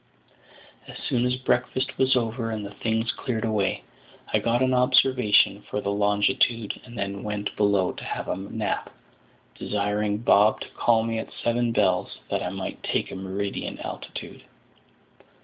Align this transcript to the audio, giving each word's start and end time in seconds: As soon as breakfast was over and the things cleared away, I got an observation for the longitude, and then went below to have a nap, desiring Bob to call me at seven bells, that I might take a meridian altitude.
As 0.87 0.97
soon 0.97 1.27
as 1.27 1.35
breakfast 1.35 1.95
was 1.99 2.15
over 2.15 2.49
and 2.49 2.65
the 2.65 2.73
things 2.73 3.11
cleared 3.11 3.45
away, 3.45 3.83
I 4.33 4.39
got 4.39 4.63
an 4.63 4.73
observation 4.73 5.61
for 5.69 5.79
the 5.79 5.91
longitude, 5.91 6.81
and 6.83 6.97
then 6.97 7.21
went 7.21 7.55
below 7.55 7.91
to 7.91 8.03
have 8.03 8.27
a 8.27 8.35
nap, 8.35 8.89
desiring 9.53 10.17
Bob 10.17 10.59
to 10.61 10.69
call 10.69 11.03
me 11.03 11.19
at 11.19 11.29
seven 11.43 11.71
bells, 11.71 12.17
that 12.31 12.41
I 12.41 12.49
might 12.49 12.81
take 12.81 13.11
a 13.11 13.15
meridian 13.15 13.77
altitude. 13.81 14.41